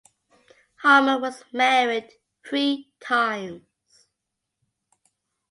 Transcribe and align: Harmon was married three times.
Harmon 0.81 1.21
was 1.21 1.43
married 1.53 2.09
three 2.43 2.91
times. 2.99 3.61